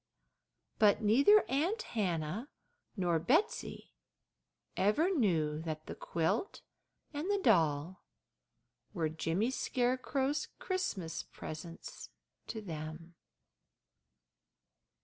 But 0.79 1.03
neither 1.03 1.45
Aunt 1.47 1.83
Hannah 1.93 2.49
nor 2.97 3.19
Betsey 3.19 3.91
ever 4.75 5.11
knew 5.11 5.61
that 5.61 5.85
the 5.85 5.93
quilt 5.93 6.63
and 7.13 7.29
the 7.29 7.37
doll 7.37 8.01
were 8.95 9.09
Jimmy 9.09 9.51
Scarecrow's 9.51 10.47
Christmas 10.57 11.21
presents 11.21 12.09
to 12.47 12.61
them. 12.63 13.13